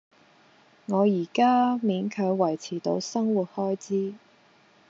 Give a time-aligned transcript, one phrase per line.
[0.87, 4.15] 我而家勉強維持到生活開支